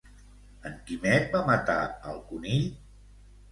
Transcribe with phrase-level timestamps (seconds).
[0.69, 1.77] En Quimet va matar
[2.15, 2.67] al conill?